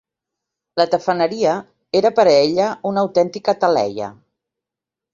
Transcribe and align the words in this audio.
La 0.81 0.85
tafaneria 0.93 1.53
era 2.01 2.13
per 2.21 2.27
a 2.31 2.35
ella 2.47 2.73
una 2.95 3.07
autèntica 3.07 3.59
taleia. 3.67 4.13